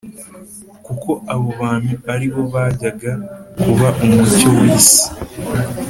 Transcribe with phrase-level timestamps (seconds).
[0.85, 3.11] kuko abo bantu ari bo bajyaga
[3.61, 5.05] kuba umucyo w’isi